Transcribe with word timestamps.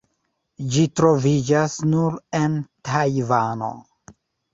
Ĝi 0.75 0.85
troviĝas 0.99 1.75
nur 1.89 2.15
en 2.39 2.55
Tajvano. 2.89 3.69